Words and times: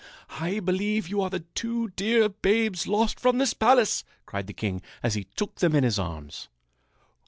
"I 0.39 0.59
believe 0.59 1.07
you 1.07 1.21
are 1.21 1.29
the 1.29 1.41
two 1.41 1.89
dear 1.89 2.27
babes 2.27 2.87
lost 2.87 3.19
from 3.19 3.37
this 3.37 3.53
palace!" 3.53 4.03
cried 4.25 4.47
the 4.47 4.51
king 4.53 4.81
as 5.03 5.13
he 5.13 5.25
took 5.25 5.57
them 5.59 5.75
in 5.75 5.83
his 5.83 5.99
arms. 5.99 6.49